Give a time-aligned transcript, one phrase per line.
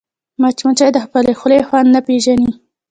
[0.41, 2.49] مچمچۍ د خپلې خولې خوند نه پېژني